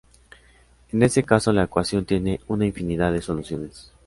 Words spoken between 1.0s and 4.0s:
ese caso la ecuación tiene una infinidad de soluciones.